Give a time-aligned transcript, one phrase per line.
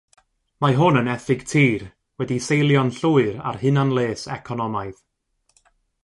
[0.63, 1.83] Mae hwn yn ethig tir
[2.21, 5.03] wedi'i seilio'n llwyr ar hunan-les economaidd.